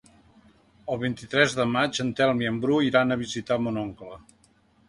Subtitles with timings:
[0.93, 4.21] El vint-i-tres de maig en Telm i en Bru iran a visitar mon oncle.